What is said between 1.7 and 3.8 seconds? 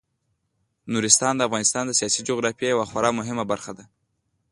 د سیاسي جغرافیې یوه خورا مهمه برخه